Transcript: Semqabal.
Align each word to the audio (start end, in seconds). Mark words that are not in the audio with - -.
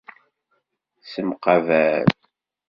Semqabal. 1.11 2.05